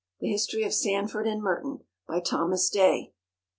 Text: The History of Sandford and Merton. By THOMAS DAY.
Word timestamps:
The 0.19 0.29
History 0.31 0.63
of 0.63 0.73
Sandford 0.73 1.27
and 1.27 1.43
Merton. 1.43 1.81
By 2.07 2.21
THOMAS 2.21 2.71
DAY. 2.71 3.13